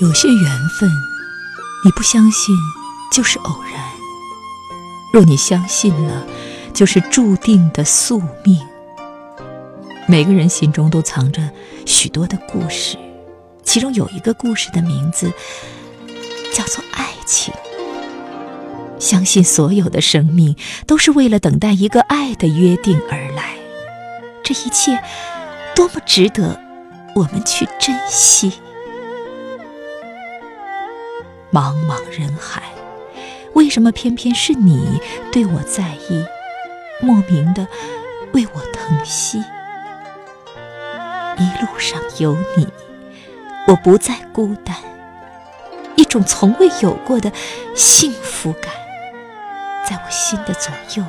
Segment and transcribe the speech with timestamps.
[0.00, 0.88] 有些缘分，
[1.84, 2.56] 你不相信
[3.10, 3.82] 就是偶然；
[5.12, 6.24] 若你相信了，
[6.72, 8.64] 就是注定的宿命。
[10.06, 11.50] 每个人心中都藏着
[11.84, 12.96] 许多的故事，
[13.64, 15.32] 其中有一个故事的名字
[16.54, 17.52] 叫做爱情。
[19.00, 20.54] 相信所有的生命
[20.86, 23.56] 都是为了等待一个爱的约定而来，
[24.44, 25.02] 这一切
[25.74, 26.60] 多么值得
[27.16, 28.52] 我们去珍惜！
[31.50, 32.62] 茫茫人海，
[33.54, 35.00] 为什么偏偏是你
[35.32, 36.24] 对我在意，
[37.00, 37.66] 莫名的
[38.32, 39.42] 为我疼惜？
[41.38, 42.68] 一路上有你，
[43.66, 44.76] 我不再孤单，
[45.96, 47.32] 一种从未有过的
[47.74, 48.72] 幸福感。
[49.88, 51.04] 在我心的左右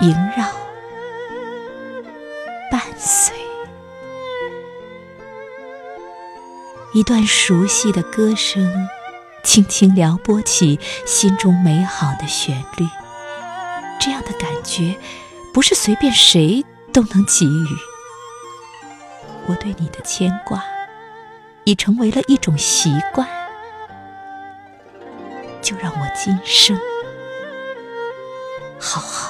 [0.00, 0.44] 萦绕
[6.94, 8.88] 一段熟悉的歌声，
[9.44, 12.86] 轻轻撩拨起心中美好的旋律。
[14.00, 14.96] 这样的感觉，
[15.52, 17.76] 不是随便谁都能给予。
[19.46, 20.64] 我对你的牵挂，
[21.64, 23.28] 已成为了一种习惯。
[25.60, 26.78] 就让我今生。
[28.80, 29.27] 好好。